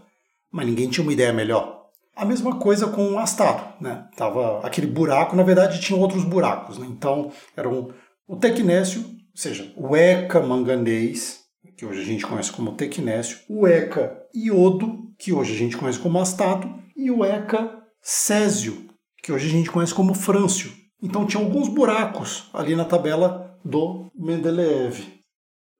Mas 0.51 0.67
ninguém 0.67 0.89
tinha 0.89 1.05
uma 1.05 1.13
ideia 1.13 1.33
melhor. 1.33 1.85
A 2.15 2.25
mesma 2.25 2.59
coisa 2.59 2.87
com 2.87 3.13
o 3.13 3.19
astato, 3.19 3.83
né? 3.83 4.09
Tava 4.17 4.67
aquele 4.67 4.87
buraco, 4.87 5.37
na 5.37 5.43
verdade 5.43 5.83
tinha 5.83 5.99
outros 5.99 6.25
buracos, 6.25 6.79
né? 6.79 6.87
Então, 6.89 7.31
eram 7.55 7.93
o 8.27 8.37
tecnécio, 8.37 9.03
ou 9.03 9.37
seja, 9.37 9.71
o 9.77 9.95
ECA 9.95 10.41
manganês, 10.41 11.41
que 11.77 11.85
hoje 11.85 12.01
a 12.01 12.05
gente 12.05 12.27
conhece 12.27 12.51
como 12.51 12.73
tecnécio, 12.73 13.41
o 13.51 13.67
ECA 13.67 14.17
iodo, 14.35 15.13
que 15.19 15.35
hoje 15.35 15.53
a 15.53 15.59
gente 15.59 15.77
conhece 15.77 15.99
como 15.99 16.19
astato, 16.19 16.67
e 16.97 17.11
o 17.11 17.23
ECA 17.23 17.83
césio, 18.01 18.89
que 19.23 19.31
hoje 19.31 19.49
a 19.49 19.51
gente 19.51 19.71
conhece 19.71 19.93
como 19.93 20.15
frâncio. 20.15 20.73
Então 21.07 21.25
tinha 21.25 21.41
alguns 21.41 21.69
buracos 21.69 22.51
ali 22.53 22.75
na 22.75 22.85
tabela 22.85 23.57
do 23.65 24.11
Mendeleev. 24.13 25.05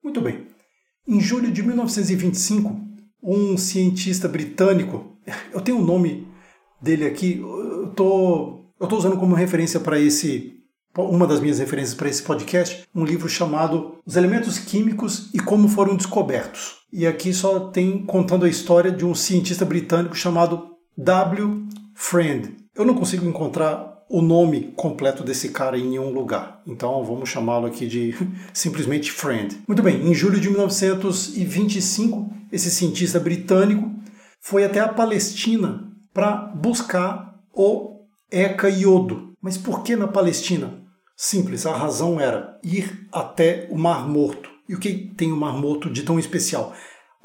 Muito 0.03 0.21
bem. 0.21 0.47
Em 1.07 1.21
julho 1.21 1.51
de 1.51 1.65
1925, 1.65 2.81
um 3.21 3.57
cientista 3.57 4.29
britânico, 4.29 5.19
eu 5.53 5.61
tenho 5.61 5.79
o 5.79 5.85
nome 5.85 6.29
dele 6.81 7.05
aqui, 7.05 7.41
eu 7.41 7.93
tô, 7.97 8.71
eu 8.79 8.87
tô 8.87 8.97
usando 8.97 9.17
como 9.17 9.35
referência 9.35 9.81
para 9.81 9.99
esse 9.99 10.53
uma 10.97 11.27
das 11.27 11.41
minhas 11.41 11.59
referências 11.59 11.95
para 11.95 12.09
esse 12.09 12.23
podcast, 12.23 12.85
um 12.95 13.05
livro 13.05 13.29
chamado 13.29 13.99
Os 14.07 14.17
Elementos 14.17 14.59
Químicos 14.59 15.29
e 15.35 15.39
Como 15.39 15.69
Foram 15.69 15.95
Descobertos. 15.95 16.77
E 16.91 17.07
aqui 17.07 17.35
só 17.35 17.69
tem 17.69 18.07
contando 18.07 18.47
a 18.47 18.49
história 18.49 18.91
de 18.91 19.05
um 19.05 19.15
cientista 19.15 19.65
britânico 19.65 20.17
chamado 20.17 20.71
W. 20.97 21.67
Friend. 21.95 22.57
Eu 22.75 22.87
não 22.87 22.95
consigo 22.95 23.27
encontrar 23.27 23.96
o 24.09 24.23
nome 24.23 24.73
completo 24.77 25.25
desse 25.25 25.51
cara 25.51 25.79
em 25.79 25.89
nenhum 25.89 26.13
lugar. 26.13 26.63
Então 26.67 27.05
vamos 27.05 27.29
chamá-lo 27.29 27.67
aqui 27.67 27.87
de 27.87 28.15
simplesmente 28.53 29.11
Friend. 29.11 29.63
Muito 29.67 29.83
bem, 29.83 30.07
em 30.07 30.15
julho 30.15 30.41
de 30.41 30.49
1925, 30.49 32.31
esse 32.53 32.71
cientista 32.71 33.19
britânico 33.19 33.91
foi 34.41 34.65
até 34.65 34.81
a 34.81 34.89
Palestina 34.89 35.93
para 36.15 36.37
buscar 36.37 37.35
o 37.53 38.01
Eca 38.31 38.69
iodo. 38.69 39.35
Mas 39.41 39.59
por 39.59 39.83
que 39.83 39.97
na 39.97 40.09
Palestina? 40.09 40.83
Simples, 41.17 41.67
a 41.67 41.75
razão 41.75 42.21
era 42.21 42.59
ir 42.63 43.09
até 43.13 43.67
o 43.71 43.79
Mar 43.79 44.09
Morto. 44.09 44.51
E 44.69 44.75
o 44.75 44.79
que 44.79 45.13
tem 45.17 45.33
o 45.33 45.37
Mar 45.37 45.55
Morto 45.55 45.89
de 45.89 46.03
tão 46.03 46.19
especial? 46.19 46.75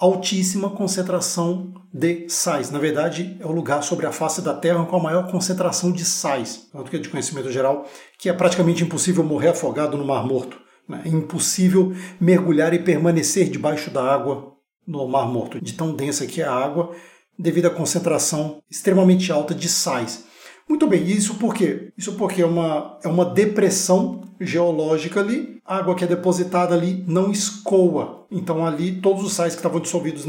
Altíssima 0.02 0.72
concentração 0.72 1.76
de 1.94 2.28
sais. 2.28 2.72
Na 2.72 2.80
verdade, 2.80 3.38
é 3.40 3.46
o 3.46 3.52
lugar 3.52 3.84
sobre 3.84 4.08
a 4.08 4.12
face 4.12 4.42
da 4.42 4.52
Terra 4.52 4.84
com 4.84 4.96
a 4.96 5.00
maior 5.00 5.30
concentração 5.30 5.92
de 5.92 6.04
sais, 6.04 6.68
tanto 6.74 6.90
que 6.90 6.96
é 6.96 7.00
de 7.00 7.08
conhecimento 7.08 7.52
geral, 7.52 7.86
que 8.18 8.28
é 8.28 8.34
praticamente 8.34 8.84
impossível 8.84 9.24
morrer 9.24 9.50
afogado 9.50 9.96
no 9.96 10.04
Mar 10.04 10.26
Morto. 10.26 10.58
Né? 10.90 11.04
É 11.06 11.08
impossível 11.08 11.94
mergulhar 12.20 12.74
e 12.74 12.80
permanecer 12.80 13.48
debaixo 13.48 13.92
da 13.92 14.04
água 14.04 14.56
no 14.88 15.08
Mar 15.08 15.28
Morto, 15.28 15.62
de 15.62 15.74
tão 15.74 15.96
densa 15.96 16.26
que 16.26 16.42
é 16.42 16.46
a 16.46 16.52
água, 16.52 16.96
devido 17.38 17.68
à 17.68 17.70
concentração 17.70 18.60
extremamente 18.72 19.32
alta 19.32 19.54
de 19.54 19.70
sais. 19.70 20.26
Muito 20.68 20.88
bem, 20.88 21.06
isso 21.06 21.36
por 21.36 21.54
quê? 21.54 21.94
Isso 21.96 22.14
porque 22.14 22.42
é 22.42 22.46
uma, 22.48 22.98
é 23.04 23.08
uma 23.08 23.24
depressão 23.26 24.34
geológica 24.40 25.20
ali, 25.20 25.61
água 25.66 25.96
que 25.96 26.04
é 26.04 26.08
depositada 26.08 26.76
ali 26.76 27.04
não 27.08 27.32
escoa. 27.32 28.26
Então 28.30 28.66
ali 28.66 29.02
todos 29.02 29.24
os 29.24 29.34
sais 29.34 29.54
que 29.54 29.60
estavam 29.60 29.80
dissolvidos 29.80 30.26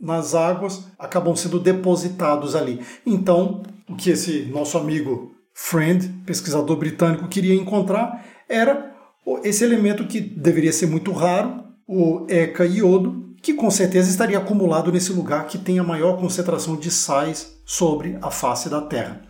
nas 0.00 0.34
águas 0.34 0.86
acabam 0.98 1.34
sendo 1.34 1.58
depositados 1.58 2.54
ali. 2.54 2.80
Então, 3.06 3.62
o 3.88 3.94
que 3.94 4.10
esse 4.10 4.42
nosso 4.46 4.76
amigo 4.76 5.32
Friend, 5.56 6.08
pesquisador 6.26 6.76
britânico, 6.76 7.28
queria 7.28 7.54
encontrar 7.54 8.26
era 8.48 8.92
esse 9.42 9.64
elemento 9.64 10.06
que 10.06 10.20
deveria 10.20 10.72
ser 10.72 10.86
muito 10.86 11.12
raro, 11.12 11.64
o 11.86 12.26
ECA 12.28 12.66
iodo, 12.66 13.24
que 13.40 13.54
com 13.54 13.70
certeza 13.70 14.10
estaria 14.10 14.38
acumulado 14.38 14.90
nesse 14.90 15.12
lugar 15.12 15.46
que 15.46 15.58
tem 15.58 15.78
a 15.78 15.84
maior 15.84 16.18
concentração 16.18 16.76
de 16.76 16.90
sais 16.90 17.58
sobre 17.64 18.18
a 18.20 18.30
face 18.30 18.68
da 18.68 18.80
Terra. 18.80 19.22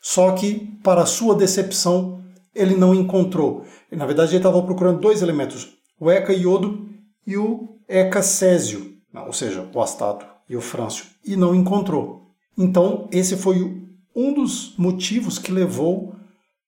Só 0.00 0.32
que, 0.32 0.76
para 0.82 1.06
sua 1.06 1.34
decepção, 1.34 2.22
ele 2.54 2.74
não 2.74 2.94
encontrou. 2.94 3.64
Na 3.96 4.06
verdade, 4.06 4.30
ele 4.30 4.38
estava 4.38 4.62
procurando 4.62 5.00
dois 5.00 5.22
elementos, 5.22 5.68
o 6.00 6.10
Eca 6.10 6.32
iodo 6.32 6.88
e 7.26 7.36
o 7.36 7.76
Eca 7.86 8.22
césio, 8.22 8.96
ou 9.14 9.32
seja, 9.32 9.68
o 9.72 9.80
astato 9.80 10.26
e 10.48 10.56
o 10.56 10.60
frâncio, 10.60 11.06
e 11.24 11.36
não 11.36 11.54
encontrou. 11.54 12.30
Então, 12.56 13.08
esse 13.12 13.36
foi 13.36 13.82
um 14.14 14.32
dos 14.32 14.74
motivos 14.76 15.38
que 15.38 15.52
levou 15.52 16.14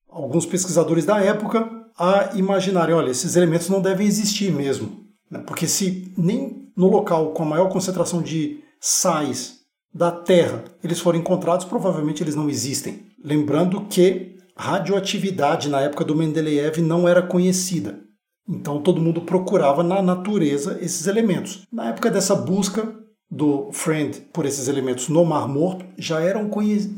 alguns 0.08 0.46
pesquisadores 0.46 1.04
da 1.04 1.20
época 1.20 1.68
a 1.98 2.36
imaginarem, 2.36 2.94
olha, 2.94 3.10
esses 3.10 3.36
elementos 3.36 3.68
não 3.68 3.80
devem 3.80 4.06
existir 4.06 4.52
mesmo, 4.52 5.04
né? 5.30 5.42
porque 5.46 5.66
se 5.66 6.12
nem 6.16 6.72
no 6.76 6.88
local 6.88 7.32
com 7.32 7.42
a 7.42 7.46
maior 7.46 7.68
concentração 7.68 8.20
de 8.20 8.62
sais 8.80 9.60
da 9.92 10.10
Terra 10.10 10.64
eles 10.82 10.98
forem 10.98 11.20
encontrados, 11.20 11.64
provavelmente 11.64 12.22
eles 12.22 12.34
não 12.34 12.48
existem. 12.50 13.06
Lembrando 13.22 13.82
que 13.82 14.33
radioatividade 14.56 15.68
na 15.68 15.80
época 15.80 16.04
do 16.04 16.14
Mendeleev 16.14 16.78
não 16.78 17.08
era 17.08 17.22
conhecida. 17.22 18.00
Então 18.48 18.82
todo 18.82 19.00
mundo 19.00 19.22
procurava 19.22 19.82
na 19.82 20.02
natureza 20.02 20.78
esses 20.80 21.06
elementos. 21.06 21.66
Na 21.72 21.88
época 21.88 22.10
dessa 22.10 22.34
busca 22.34 22.94
do 23.30 23.70
Friend 23.72 24.28
por 24.32 24.44
esses 24.44 24.68
elementos 24.68 25.08
no 25.08 25.24
Mar 25.24 25.48
Morto, 25.48 25.84
já, 25.98 26.20
eram, 26.20 26.50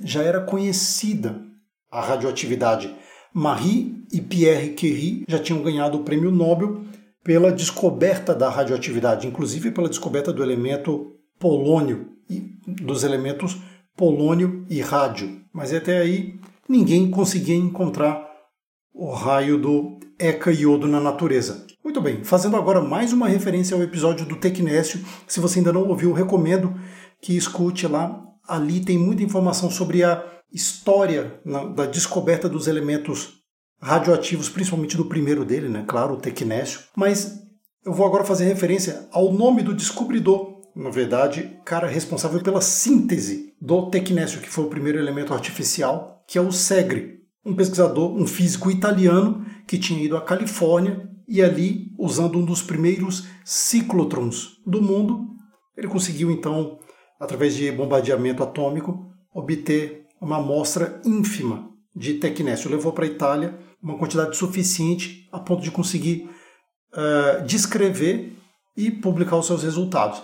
já 0.04 0.22
era 0.22 0.40
conhecida 0.40 1.40
a 1.90 2.00
radioatividade. 2.00 2.94
Marie 3.32 4.04
e 4.12 4.20
Pierre 4.20 4.70
Curie 4.70 5.24
já 5.28 5.38
tinham 5.38 5.62
ganhado 5.62 5.98
o 5.98 6.04
prêmio 6.04 6.30
Nobel 6.30 6.82
pela 7.22 7.52
descoberta 7.52 8.34
da 8.34 8.48
radioatividade, 8.48 9.26
inclusive 9.26 9.70
pela 9.70 9.88
descoberta 9.88 10.32
do 10.32 10.42
elemento 10.42 11.12
polônio 11.38 12.12
e 12.28 12.40
dos 12.66 13.04
elementos 13.04 13.56
polônio 13.96 14.64
e 14.68 14.80
rádio. 14.80 15.40
Mas 15.52 15.72
até 15.72 15.98
aí 15.98 16.38
ninguém 16.68 17.10
conseguia 17.10 17.56
encontrar 17.56 18.26
o 18.92 19.10
raio 19.10 19.58
do 19.58 19.98
Eca 20.18 20.50
iodo 20.50 20.86
na 20.86 21.00
natureza. 21.00 21.66
Muito 21.84 22.00
bem, 22.00 22.24
fazendo 22.24 22.56
agora 22.56 22.80
mais 22.80 23.12
uma 23.12 23.28
referência 23.28 23.76
ao 23.76 23.82
episódio 23.82 24.26
do 24.26 24.36
Tecnécio. 24.36 25.04
Se 25.26 25.40
você 25.40 25.58
ainda 25.58 25.72
não 25.72 25.86
ouviu, 25.86 26.12
recomendo 26.12 26.74
que 27.20 27.36
escute 27.36 27.86
lá. 27.86 28.22
Ali 28.48 28.80
tem 28.80 28.96
muita 28.96 29.22
informação 29.22 29.70
sobre 29.70 30.02
a 30.02 30.24
história 30.52 31.40
da 31.74 31.84
descoberta 31.84 32.48
dos 32.48 32.66
elementos 32.66 33.40
radioativos, 33.80 34.48
principalmente 34.48 34.96
do 34.96 35.04
primeiro 35.04 35.44
dele, 35.44 35.68
né? 35.68 35.84
Claro, 35.86 36.14
o 36.14 36.20
Tecnécio. 36.20 36.80
Mas 36.96 37.40
eu 37.84 37.92
vou 37.92 38.06
agora 38.06 38.24
fazer 38.24 38.44
referência 38.44 39.08
ao 39.12 39.32
nome 39.32 39.62
do 39.62 39.74
descobridor 39.74 40.56
na 40.76 40.90
verdade, 40.90 41.58
cara 41.64 41.88
responsável 41.88 42.42
pela 42.42 42.60
síntese 42.60 43.54
do 43.58 43.88
tecnécio, 43.88 44.42
que 44.42 44.50
foi 44.50 44.64
o 44.64 44.68
primeiro 44.68 44.98
elemento 44.98 45.32
artificial, 45.32 46.15
que 46.26 46.38
é 46.38 46.40
o 46.40 46.50
Segre, 46.50 47.20
um 47.44 47.54
pesquisador, 47.54 48.14
um 48.14 48.26
físico 48.26 48.70
italiano 48.70 49.46
que 49.66 49.78
tinha 49.78 50.02
ido 50.02 50.16
à 50.16 50.20
Califórnia 50.20 51.08
e 51.28 51.42
ali, 51.42 51.92
usando 51.98 52.38
um 52.38 52.44
dos 52.44 52.62
primeiros 52.62 53.26
ciclotrons 53.44 54.60
do 54.66 54.80
mundo, 54.80 55.26
ele 55.76 55.88
conseguiu 55.88 56.30
então, 56.30 56.78
através 57.20 57.54
de 57.54 57.70
bombardeamento 57.70 58.42
atômico, 58.42 59.06
obter 59.34 60.06
uma 60.20 60.38
amostra 60.38 61.00
ínfima 61.04 61.70
de 61.94 62.14
tecnécio. 62.14 62.70
Levou 62.70 62.92
para 62.92 63.04
a 63.04 63.08
Itália 63.08 63.58
uma 63.82 63.98
quantidade 63.98 64.36
suficiente 64.36 65.28
a 65.30 65.38
ponto 65.38 65.62
de 65.62 65.70
conseguir 65.70 66.28
uh, 66.92 67.44
descrever 67.44 68.36
e 68.76 68.90
publicar 68.90 69.36
os 69.36 69.46
seus 69.46 69.62
resultados. 69.62 70.22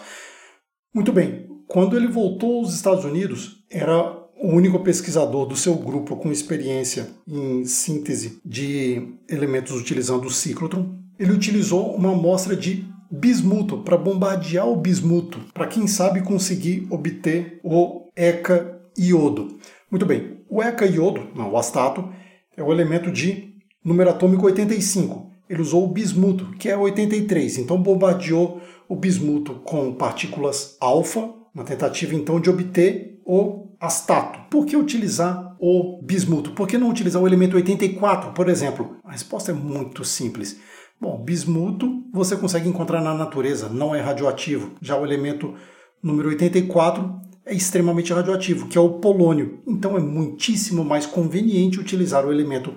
Muito 0.94 1.12
bem, 1.12 1.48
quando 1.66 1.96
ele 1.96 2.06
voltou 2.06 2.58
aos 2.60 2.74
Estados 2.74 3.04
Unidos, 3.04 3.64
era 3.70 4.21
o 4.42 4.48
único 4.48 4.80
pesquisador 4.80 5.46
do 5.46 5.54
seu 5.54 5.76
grupo 5.76 6.16
com 6.16 6.32
experiência 6.32 7.10
em 7.28 7.64
síntese 7.64 8.40
de 8.44 9.14
elementos 9.28 9.72
utilizando 9.72 10.26
o 10.26 10.30
ciclotron. 10.30 10.98
Ele 11.16 11.30
utilizou 11.30 11.94
uma 11.94 12.10
amostra 12.10 12.56
de 12.56 12.84
bismuto 13.08 13.78
para 13.78 13.96
bombardear 13.96 14.66
o 14.66 14.74
bismuto, 14.74 15.38
para 15.54 15.68
quem 15.68 15.86
sabe 15.86 16.22
conseguir 16.22 16.88
obter 16.90 17.60
o 17.62 18.08
ECA 18.16 18.80
iodo. 18.98 19.58
Muito 19.88 20.04
bem, 20.04 20.38
o 20.48 20.60
ECA 20.60 20.86
iodo, 20.86 21.28
não, 21.36 21.52
o 21.52 21.56
astato, 21.56 22.08
é 22.56 22.62
o 22.62 22.72
elemento 22.72 23.12
de 23.12 23.54
número 23.84 24.10
atômico 24.10 24.46
85. 24.46 25.30
Ele 25.48 25.62
usou 25.62 25.84
o 25.84 25.92
bismuto, 25.92 26.50
que 26.58 26.68
é 26.68 26.76
83, 26.76 27.58
então 27.58 27.80
bombardeou 27.80 28.60
o 28.88 28.96
bismuto 28.96 29.54
com 29.64 29.92
partículas 29.92 30.76
alfa, 30.80 31.30
na 31.54 31.62
tentativa 31.62 32.14
então 32.14 32.40
de 32.40 32.50
obter 32.50 33.20
o 33.24 33.68
astato. 33.82 34.38
Por 34.48 34.64
que 34.64 34.76
utilizar 34.76 35.56
o 35.58 36.00
bismuto? 36.00 36.52
Por 36.52 36.68
que 36.68 36.78
não 36.78 36.88
utilizar 36.88 37.20
o 37.20 37.26
elemento 37.26 37.56
84, 37.56 38.30
por 38.30 38.48
exemplo? 38.48 38.96
A 39.04 39.10
resposta 39.10 39.50
é 39.50 39.54
muito 39.54 40.04
simples. 40.04 40.60
Bom, 41.00 41.20
bismuto 41.20 42.04
você 42.14 42.36
consegue 42.36 42.68
encontrar 42.68 43.00
na 43.02 43.12
natureza, 43.12 43.68
não 43.68 43.92
é 43.92 44.00
radioativo. 44.00 44.70
Já 44.80 44.96
o 44.96 45.04
elemento 45.04 45.54
número 46.00 46.28
84 46.28 47.12
é 47.44 47.52
extremamente 47.52 48.12
radioativo, 48.12 48.68
que 48.68 48.78
é 48.78 48.80
o 48.80 49.00
polônio. 49.00 49.60
Então 49.66 49.96
é 49.96 50.00
muitíssimo 50.00 50.84
mais 50.84 51.04
conveniente 51.04 51.80
utilizar 51.80 52.24
o 52.24 52.32
elemento 52.32 52.76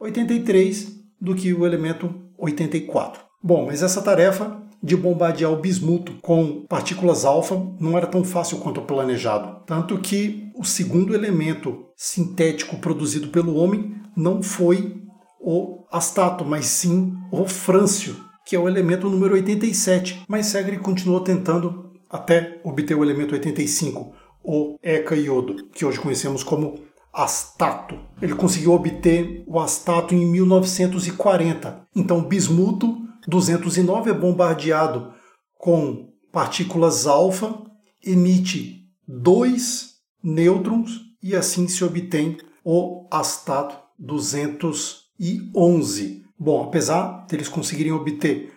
83 0.00 0.96
do 1.20 1.34
que 1.34 1.52
o 1.52 1.66
elemento 1.66 2.14
84. 2.38 3.22
Bom, 3.42 3.66
mas 3.66 3.82
essa 3.82 4.00
tarefa 4.00 4.62
de 4.82 4.96
bombardear 4.96 5.52
o 5.52 5.56
bismuto 5.56 6.14
com 6.22 6.64
partículas 6.68 7.24
alfa 7.24 7.60
não 7.80 7.96
era 7.96 8.06
tão 8.06 8.24
fácil 8.24 8.58
quanto 8.58 8.82
planejado. 8.82 9.62
Tanto 9.66 9.98
que 9.98 10.50
o 10.54 10.64
segundo 10.64 11.14
elemento 11.14 11.86
sintético 11.96 12.78
produzido 12.78 13.28
pelo 13.28 13.56
homem 13.56 13.94
não 14.16 14.42
foi 14.42 15.02
o 15.40 15.84
astato, 15.90 16.44
mas 16.44 16.66
sim 16.66 17.16
o 17.30 17.46
frâncio, 17.46 18.16
que 18.44 18.56
é 18.56 18.58
o 18.58 18.68
elemento 18.68 19.08
número 19.08 19.34
87. 19.34 20.24
Mas 20.28 20.46
Segre 20.46 20.78
continuou 20.78 21.20
tentando 21.20 21.92
até 22.08 22.60
obter 22.64 22.96
o 22.96 23.04
elemento 23.04 23.34
85, 23.34 24.12
o 24.42 24.78
ECA-iodo, 24.82 25.68
que 25.72 25.84
hoje 25.84 26.00
conhecemos 26.00 26.42
como 26.42 26.80
astato. 27.12 27.98
Ele 28.20 28.34
conseguiu 28.34 28.72
obter 28.72 29.42
o 29.46 29.58
astato 29.58 30.14
em 30.14 30.24
1940. 30.26 31.86
Então, 31.94 32.22
bismuto 32.22 33.07
209 33.28 34.10
é 34.10 34.14
bombardeado 34.14 35.12
com 35.54 36.12
partículas 36.32 37.06
alfa, 37.06 37.62
emite 38.02 38.88
dois 39.06 39.98
nêutrons 40.22 41.02
e 41.22 41.36
assim 41.36 41.68
se 41.68 41.84
obtém 41.84 42.38
o 42.64 43.06
astato 43.10 43.76
211. 43.98 46.24
Bom, 46.38 46.64
apesar 46.64 47.26
deles 47.26 47.50
conseguirem 47.50 47.92
obter 47.92 48.50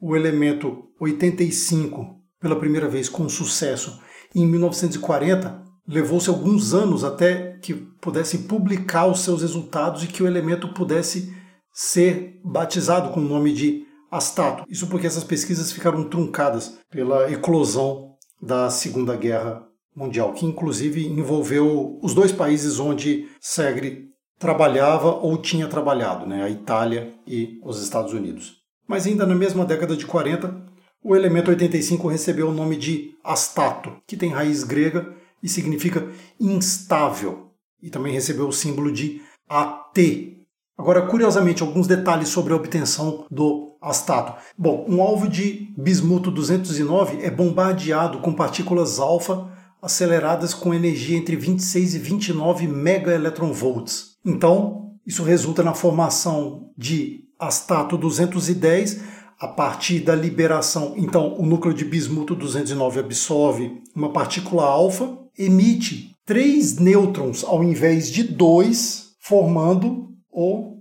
o 0.00 0.16
elemento 0.16 0.88
85 0.98 2.20
pela 2.40 2.56
primeira 2.56 2.88
vez 2.88 3.08
com 3.08 3.28
sucesso 3.28 4.02
em 4.34 4.44
1940, 4.44 5.62
levou-se 5.86 6.28
alguns 6.28 6.74
anos 6.74 7.04
até 7.04 7.58
que 7.62 7.72
pudessem 7.74 8.42
publicar 8.42 9.06
os 9.06 9.20
seus 9.20 9.42
resultados 9.42 10.02
e 10.02 10.08
que 10.08 10.20
o 10.20 10.26
elemento 10.26 10.74
pudesse 10.74 11.32
ser 11.72 12.40
batizado 12.44 13.12
com 13.12 13.20
o 13.20 13.28
nome 13.28 13.52
de 13.52 13.85
Astato. 14.10 14.64
Isso 14.68 14.86
porque 14.86 15.06
essas 15.06 15.24
pesquisas 15.24 15.72
ficaram 15.72 16.08
truncadas 16.08 16.78
pela 16.90 17.30
eclosão 17.30 18.14
da 18.40 18.70
Segunda 18.70 19.16
Guerra 19.16 19.66
Mundial, 19.94 20.32
que 20.34 20.44
inclusive 20.44 21.06
envolveu 21.06 21.98
os 22.02 22.14
dois 22.14 22.30
países 22.30 22.78
onde 22.78 23.28
Segre 23.40 24.10
trabalhava 24.38 25.08
ou 25.08 25.38
tinha 25.38 25.66
trabalhado, 25.66 26.26
né, 26.26 26.42
a 26.42 26.50
Itália 26.50 27.14
e 27.26 27.58
os 27.64 27.82
Estados 27.82 28.12
Unidos. 28.12 28.56
Mas 28.86 29.06
ainda 29.06 29.26
na 29.26 29.34
mesma 29.34 29.64
década 29.64 29.96
de 29.96 30.06
40, 30.06 30.64
o 31.02 31.16
elemento 31.16 31.50
85 31.50 32.08
recebeu 32.08 32.48
o 32.48 32.54
nome 32.54 32.76
de 32.76 33.14
astato, 33.24 33.96
que 34.06 34.16
tem 34.16 34.30
raiz 34.30 34.62
grega 34.62 35.14
e 35.42 35.48
significa 35.48 36.06
instável, 36.38 37.52
e 37.82 37.90
também 37.90 38.12
recebeu 38.12 38.46
o 38.46 38.52
símbolo 38.52 38.92
de 38.92 39.22
AT. 39.48 40.35
Agora, 40.78 41.02
curiosamente, 41.02 41.62
alguns 41.62 41.86
detalhes 41.86 42.28
sobre 42.28 42.52
a 42.52 42.56
obtenção 42.56 43.24
do 43.30 43.76
astato. 43.80 44.34
Bom, 44.58 44.84
um 44.88 45.00
alvo 45.00 45.28
de 45.28 45.72
bismuto 45.76 46.30
209 46.30 47.18
é 47.22 47.30
bombardeado 47.30 48.18
com 48.18 48.32
partículas 48.32 48.98
alfa 48.98 49.50
aceleradas 49.80 50.52
com 50.52 50.74
energia 50.74 51.16
entre 51.16 51.36
26 51.36 51.94
e 51.94 51.98
29 51.98 52.66
megaelectronvolts. 52.66 54.16
Então, 54.24 54.92
isso 55.06 55.22
resulta 55.22 55.62
na 55.62 55.72
formação 55.72 56.70
de 56.76 57.24
astato 57.38 57.96
210 57.96 59.00
a 59.38 59.46
partir 59.46 60.00
da 60.00 60.14
liberação. 60.14 60.94
Então, 60.96 61.36
o 61.38 61.46
núcleo 61.46 61.74
de 61.74 61.84
bismuto 61.84 62.34
209 62.34 63.00
absorve 63.00 63.80
uma 63.94 64.12
partícula 64.12 64.64
alfa, 64.64 65.16
emite 65.38 66.14
três 66.24 66.76
nêutrons 66.78 67.44
ao 67.44 67.62
invés 67.62 68.10
de 68.10 68.24
dois, 68.24 69.14
formando 69.20 70.08
o 70.30 70.75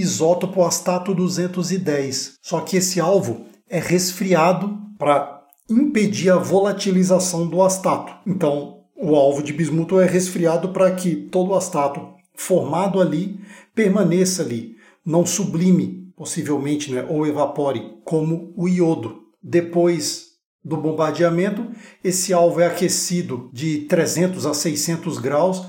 isótopo 0.00 0.64
astato 0.64 1.14
210. 1.14 2.34
Só 2.40 2.60
que 2.60 2.76
esse 2.76 3.00
alvo 3.00 3.46
é 3.68 3.80
resfriado 3.80 4.78
para 4.98 5.42
impedir 5.68 6.30
a 6.30 6.36
volatilização 6.36 7.46
do 7.46 7.62
astato. 7.62 8.12
Então, 8.26 8.78
o 8.96 9.14
alvo 9.14 9.42
de 9.42 9.52
bismuto 9.52 10.00
é 10.00 10.06
resfriado 10.06 10.70
para 10.70 10.90
que 10.92 11.14
todo 11.14 11.50
o 11.50 11.54
astato 11.54 12.00
formado 12.34 13.00
ali 13.00 13.40
permaneça 13.74 14.42
ali, 14.42 14.76
não 15.04 15.26
sublime, 15.26 16.12
possivelmente, 16.16 16.92
né, 16.92 17.04
ou 17.08 17.26
evapore, 17.26 17.98
como 18.04 18.52
o 18.56 18.68
iodo. 18.68 19.22
Depois 19.42 20.28
do 20.64 20.76
bombardeamento, 20.76 21.66
esse 22.02 22.32
alvo 22.32 22.60
é 22.60 22.66
aquecido 22.66 23.50
de 23.52 23.80
300 23.82 24.46
a 24.46 24.54
600 24.54 25.18
graus, 25.18 25.64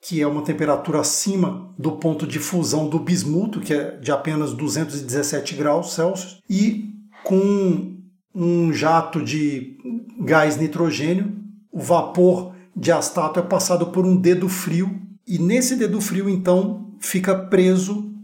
que 0.00 0.20
é 0.20 0.26
uma 0.26 0.42
temperatura 0.42 1.00
acima 1.00 1.74
do 1.78 1.92
ponto 1.92 2.26
de 2.26 2.38
fusão 2.38 2.88
do 2.88 2.98
bismuto, 2.98 3.60
que 3.60 3.74
é 3.74 3.96
de 3.96 4.12
apenas 4.12 4.52
217 4.52 5.54
graus 5.56 5.92
Celsius, 5.94 6.40
e 6.48 6.90
com 7.24 7.96
um 8.34 8.72
jato 8.72 9.22
de 9.22 9.76
gás 10.20 10.56
nitrogênio, 10.56 11.36
o 11.72 11.80
vapor 11.80 12.54
de 12.76 12.92
astato 12.92 13.40
é 13.40 13.42
passado 13.42 13.86
por 13.86 14.06
um 14.06 14.16
dedo 14.16 14.48
frio, 14.48 15.00
e 15.26 15.38
nesse 15.38 15.76
dedo 15.76 16.00
frio, 16.00 16.28
então, 16.28 16.94
fica 17.00 17.34
preso 17.34 18.14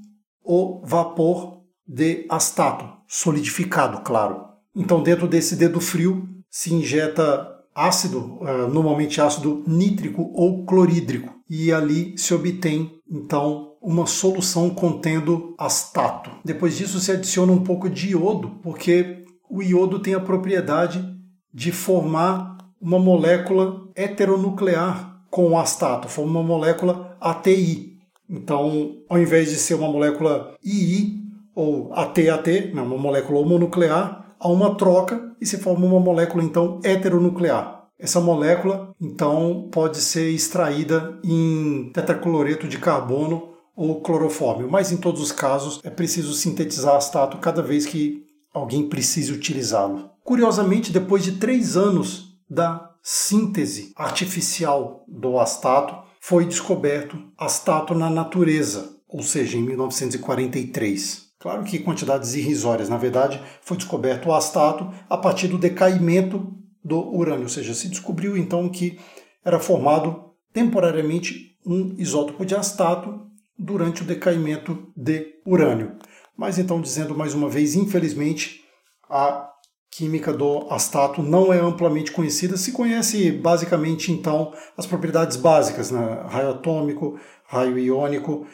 o 0.42 0.80
vapor 0.84 1.60
de 1.86 2.24
astato, 2.30 2.86
solidificado, 3.06 4.00
claro. 4.02 4.44
Então, 4.74 5.02
dentro 5.02 5.26
desse 5.26 5.56
dedo 5.56 5.80
frio 5.80 6.28
se 6.50 6.72
injeta 6.72 7.46
ácido, 7.74 8.38
eh, 8.42 8.66
normalmente 8.68 9.20
ácido 9.20 9.62
nítrico 9.66 10.30
ou 10.34 10.64
clorídrico, 10.64 11.34
e 11.48 11.72
ali 11.72 12.16
se 12.16 12.32
obtém 12.32 12.92
então 13.10 13.72
uma 13.82 14.06
solução 14.06 14.70
contendo 14.70 15.54
astato. 15.58 16.30
Depois 16.44 16.76
disso 16.76 16.98
se 17.00 17.12
adiciona 17.12 17.52
um 17.52 17.62
pouco 17.62 17.90
de 17.90 18.12
iodo, 18.12 18.58
porque 18.62 19.24
o 19.50 19.62
iodo 19.62 19.98
tem 19.98 20.14
a 20.14 20.20
propriedade 20.20 21.04
de 21.52 21.70
formar 21.70 22.56
uma 22.80 22.98
molécula 22.98 23.88
heteronuclear 23.94 25.22
com 25.30 25.50
o 25.50 25.58
astato, 25.58 26.08
forma 26.08 26.40
uma 26.40 26.42
molécula 26.42 27.16
ATI. 27.20 27.98
Então, 28.28 28.96
ao 29.08 29.18
invés 29.18 29.50
de 29.50 29.56
ser 29.56 29.74
uma 29.74 29.90
molécula 29.90 30.56
II 30.64 31.22
ou 31.54 31.92
AT-AT, 31.92 32.72
né, 32.72 32.82
uma 32.82 32.96
molécula 32.96 33.40
homonuclear, 33.40 34.23
há 34.44 34.48
uma 34.48 34.74
troca 34.74 35.34
e 35.40 35.46
se 35.46 35.56
forma 35.56 35.86
uma 35.86 35.98
molécula 35.98 36.44
então 36.44 36.78
heteronuclear. 36.84 37.86
Essa 37.98 38.20
molécula 38.20 38.94
então 39.00 39.70
pode 39.72 39.96
ser 39.96 40.30
extraída 40.30 41.18
em 41.24 41.90
tetracloreto 41.94 42.68
de 42.68 42.78
carbono 42.78 43.54
ou 43.74 44.02
clorofórmio, 44.02 44.70
mas 44.70 44.92
em 44.92 44.98
todos 44.98 45.22
os 45.22 45.32
casos 45.32 45.80
é 45.82 45.88
preciso 45.88 46.34
sintetizar 46.34 46.94
astato 46.94 47.38
cada 47.38 47.62
vez 47.62 47.86
que 47.86 48.22
alguém 48.52 48.88
precise 48.88 49.32
utilizá-lo. 49.32 50.10
Curiosamente, 50.22 50.92
depois 50.92 51.24
de 51.24 51.32
três 51.32 51.76
anos 51.76 52.36
da 52.48 52.90
síntese 53.02 53.92
artificial 53.96 55.04
do 55.08 55.38
astato, 55.38 55.96
foi 56.20 56.44
descoberto 56.44 57.18
astato 57.36 57.94
na 57.94 58.10
natureza, 58.10 58.96
ou 59.08 59.22
seja, 59.22 59.56
em 59.56 59.62
1943. 59.62 61.23
Claro 61.44 61.62
que 61.62 61.78
quantidades 61.78 62.34
irrisórias. 62.34 62.88
Na 62.88 62.96
verdade, 62.96 63.38
foi 63.60 63.76
descoberto 63.76 64.30
o 64.30 64.32
astato 64.32 64.90
a 65.10 65.18
partir 65.18 65.46
do 65.46 65.58
decaimento 65.58 66.50
do 66.82 67.14
urânio, 67.14 67.42
ou 67.42 67.50
seja, 67.50 67.74
se 67.74 67.86
descobriu 67.86 68.34
então 68.34 68.66
que 68.66 68.98
era 69.44 69.60
formado 69.60 70.30
temporariamente 70.54 71.58
um 71.66 71.96
isótopo 71.98 72.46
de 72.46 72.54
astato 72.54 73.26
durante 73.58 74.00
o 74.00 74.06
decaimento 74.06 74.90
de 74.96 75.34
urânio. 75.44 75.98
Mas 76.34 76.58
então, 76.58 76.80
dizendo 76.80 77.14
mais 77.14 77.34
uma 77.34 77.50
vez, 77.50 77.74
infelizmente, 77.74 78.62
a 79.06 79.50
química 79.90 80.32
do 80.32 80.66
astato 80.70 81.22
não 81.22 81.52
é 81.52 81.60
amplamente 81.60 82.10
conhecida. 82.10 82.56
Se 82.56 82.72
conhece 82.72 83.30
basicamente 83.30 84.10
então 84.10 84.50
as 84.78 84.86
propriedades 84.86 85.36
básicas, 85.36 85.90
né? 85.90 86.24
raio 86.26 86.52
atômico, 86.52 87.20
raio 87.46 87.78
iônico, 87.78 88.46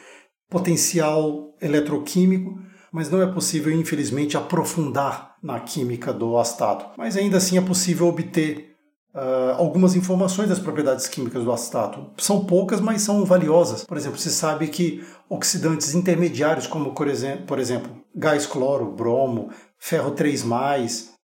potencial 0.49 1.55
eletroquímico, 1.61 2.59
mas 2.91 3.09
não 3.09 3.21
é 3.21 3.27
possível, 3.27 3.71
infelizmente, 3.71 4.35
aprofundar 4.35 5.35
na 5.41 5.59
química 5.59 6.11
do 6.11 6.37
astato. 6.37 6.85
Mas 6.97 7.15
ainda 7.15 7.37
assim 7.37 7.57
é 7.57 7.61
possível 7.61 8.07
obter 8.07 8.75
uh, 9.15 9.55
algumas 9.57 9.95
informações 9.95 10.49
das 10.49 10.59
propriedades 10.59 11.07
químicas 11.07 11.43
do 11.43 11.51
astato. 11.51 12.11
São 12.17 12.45
poucas, 12.45 12.81
mas 12.81 13.01
são 13.01 13.23
valiosas. 13.25 13.83
Por 13.85 13.97
exemplo, 13.97 14.17
se 14.17 14.29
sabe 14.29 14.67
que 14.67 15.03
oxidantes 15.29 15.95
intermediários, 15.95 16.67
como 16.67 16.93
por 16.93 17.59
exemplo, 17.59 17.91
gás 18.15 18.45
cloro, 18.45 18.91
bromo, 18.91 19.49
ferro 19.79 20.11
3, 20.11 20.43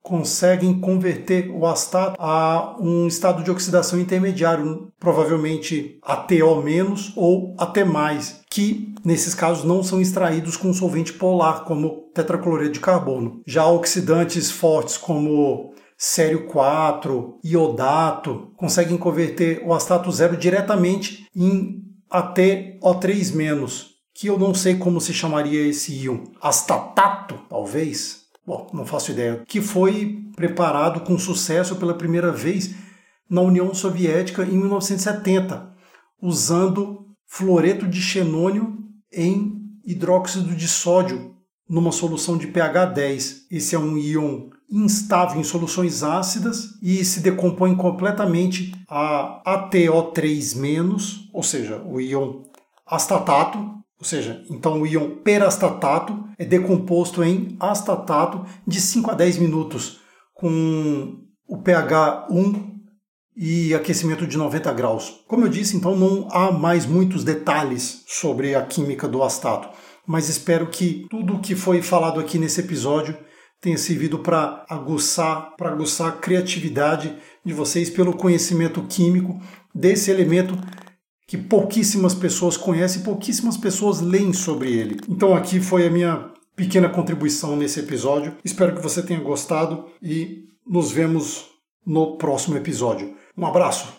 conseguem 0.07 0.79
converter 0.79 1.49
o 1.51 1.67
astato 1.67 2.15
a 2.17 2.77
um 2.79 3.07
estado 3.07 3.43
de 3.43 3.51
oxidação 3.51 3.99
intermediário, 3.99 4.87
provavelmente 4.97 5.99
ATO- 6.01 6.63
ou 7.17 7.53
até 7.59 7.83
mais, 7.83 8.39
que 8.49 8.95
nesses 9.03 9.35
casos 9.35 9.65
não 9.65 9.83
são 9.83 9.99
extraídos 9.99 10.55
com 10.55 10.71
solvente 10.71 11.11
polar, 11.11 11.65
como 11.65 12.09
tetracloreto 12.15 12.71
de 12.71 12.79
carbono. 12.79 13.41
Já 13.45 13.65
oxidantes 13.67 14.49
fortes 14.49 14.95
como 14.95 15.73
sério 15.97 16.47
4, 16.47 17.39
iodato, 17.43 18.53
conseguem 18.55 18.97
converter 18.97 19.61
o 19.65 19.73
astato 19.73 20.09
zero 20.09 20.37
diretamente 20.37 21.27
em 21.35 21.83
ATO3-, 22.09 23.87
que 24.15 24.27
eu 24.27 24.39
não 24.39 24.53
sei 24.53 24.77
como 24.77 25.01
se 25.01 25.13
chamaria 25.13 25.67
esse 25.67 25.93
íon. 25.93 26.23
Astatato, 26.41 27.35
talvez? 27.49 28.26
Bom, 28.47 28.69
não 28.73 28.85
faço 28.85 29.11
ideia. 29.11 29.43
Que 29.45 29.59
foi 29.59 30.23
preparado 30.33 31.01
com 31.01 31.19
sucesso 31.19 31.75
pela 31.75 31.93
primeira 31.93 32.31
vez 32.31 32.73
na 33.29 33.41
União 33.41 33.73
Soviética 33.73 34.43
em 34.43 34.57
1970, 34.57 35.75
usando 36.21 37.05
fluoreto 37.25 37.85
de 37.85 38.01
xenônio 38.01 38.77
em 39.11 39.53
hidróxido 39.85 40.55
de 40.55 40.65
sódio 40.65 41.35
numa 41.67 41.91
solução 41.91 42.37
de 42.37 42.47
pH 42.47 42.85
10. 42.85 43.47
Esse 43.51 43.75
é 43.75 43.79
um 43.79 43.97
íon 43.97 44.49
instável 44.71 45.41
em 45.41 45.43
soluções 45.43 46.01
ácidas 46.01 46.69
e 46.81 47.03
se 47.03 47.19
decompõe 47.19 47.75
completamente 47.75 48.73
a 48.87 49.41
ATO3-, 49.45 51.27
ou 51.33 51.43
seja, 51.43 51.81
o 51.85 51.99
íon 51.99 52.43
astatato, 52.85 53.77
ou 53.99 54.05
seja, 54.05 54.43
então 54.49 54.81
o 54.81 54.87
íon 54.87 55.17
perastatato 55.23 56.23
é 56.37 56.45
decomposto 56.45 57.23
em 57.23 57.55
astatato 57.59 58.45
de 58.65 58.79
5 58.79 59.11
a 59.11 59.13
10 59.15 59.39
minutos 59.39 59.99
com 60.33 61.17
o 61.47 61.57
pH 61.57 62.27
1 62.29 62.77
e 63.35 63.73
aquecimento 63.73 64.27
de 64.27 64.37
90 64.37 64.71
graus. 64.73 65.23
Como 65.27 65.45
eu 65.45 65.49
disse, 65.49 65.75
então 65.75 65.95
não 65.95 66.27
há 66.31 66.51
mais 66.51 66.85
muitos 66.85 67.23
detalhes 67.23 68.03
sobre 68.07 68.53
a 68.55 68.63
química 68.63 69.07
do 69.07 69.23
astato, 69.23 69.69
mas 70.05 70.29
espero 70.29 70.67
que 70.67 71.05
tudo 71.09 71.35
o 71.35 71.39
que 71.39 71.55
foi 71.55 71.81
falado 71.81 72.19
aqui 72.19 72.37
nesse 72.37 72.61
episódio 72.61 73.17
tenha 73.59 73.77
servido 73.77 74.19
para 74.19 74.63
aguçar, 74.69 75.55
para 75.57 75.71
aguçar 75.71 76.09
a 76.09 76.17
criatividade 76.17 77.15
de 77.43 77.53
vocês 77.53 77.89
pelo 77.89 78.15
conhecimento 78.15 78.83
químico 78.83 79.39
desse 79.73 80.11
elemento 80.11 80.55
que 81.27 81.37
pouquíssimas 81.37 82.15
pessoas 82.15 82.55
conhecem, 82.55 83.03
pouquíssimas 83.03 83.57
pessoas 83.57 83.99
leem 83.99 84.31
sobre 84.31 84.71
ele. 84.71 84.97
Então 85.09 85.35
aqui 85.35 85.59
foi 85.59 85.85
a 85.85 85.91
minha 85.91 86.31
pequena 86.55 86.89
contribuição 86.89 87.55
nesse 87.55 87.81
episódio. 87.81 88.35
Espero 88.43 88.73
que 88.73 88.81
você 88.81 89.03
tenha 89.03 89.19
gostado 89.19 89.85
e 90.01 90.45
nos 90.65 90.91
vemos 90.91 91.45
no 91.85 92.17
próximo 92.17 92.57
episódio. 92.57 93.13
Um 93.37 93.45
abraço. 93.45 93.96